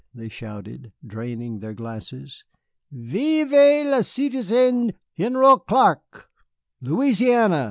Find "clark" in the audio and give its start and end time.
5.67-6.27